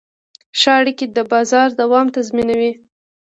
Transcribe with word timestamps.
ښه 0.59 0.71
اړیکې 0.79 1.05
د 1.09 1.17
بازار 1.31 1.67
دوام 1.81 2.07
تضمینوي. 2.15 2.71